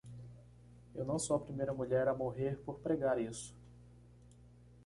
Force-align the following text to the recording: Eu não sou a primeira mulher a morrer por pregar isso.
Eu 0.95 1.05
não 1.05 1.19
sou 1.19 1.35
a 1.35 1.39
primeira 1.39 1.75
mulher 1.75 2.07
a 2.07 2.15
morrer 2.15 2.57
por 2.65 2.79
pregar 2.79 3.21
isso. 3.21 3.55